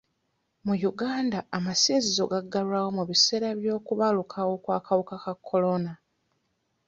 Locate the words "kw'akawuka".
4.63-5.15